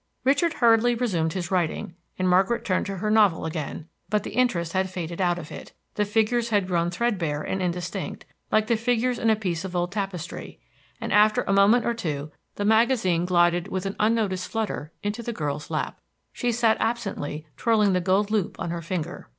Richard 0.23 0.53
hurriedly 0.53 0.95
resumed 0.95 1.33
his 1.33 1.51
writing 1.51 1.93
and 2.17 2.27
Margaret 2.27 2.65
turned 2.65 2.87
to 2.87 2.97
her 2.97 3.11
novel 3.11 3.45
again; 3.45 3.87
but 4.09 4.23
the 4.23 4.31
interest 4.31 4.73
had 4.73 4.89
faded 4.89 5.21
out 5.21 5.37
of 5.37 5.51
it; 5.51 5.73
the 5.93 6.05
figures 6.05 6.49
had 6.49 6.65
grown 6.65 6.89
threadbare 6.89 7.43
and 7.43 7.61
indistinct, 7.61 8.25
like 8.51 8.65
the 8.65 8.77
figures 8.77 9.19
in 9.19 9.29
a 9.29 9.35
piece 9.35 9.63
of 9.63 9.75
old 9.75 9.91
tapestry, 9.91 10.59
and 10.99 11.13
after 11.13 11.43
a 11.43 11.53
moment 11.53 11.85
or 11.85 11.93
two 11.93 12.31
the 12.55 12.65
magazine 12.65 13.25
glided 13.25 13.67
with 13.67 13.85
an 13.85 13.95
unnoticed 13.99 14.47
flutter 14.47 14.91
into 15.03 15.21
the 15.21 15.33
girl's 15.33 15.69
lap. 15.69 16.01
She 16.33 16.51
sat 16.51 16.77
absently 16.79 17.45
twirling 17.55 17.93
the 17.93 18.01
gold 18.01 18.31
loop 18.31 18.59
on 18.59 18.71
her 18.71 18.81
finger. 18.81 19.29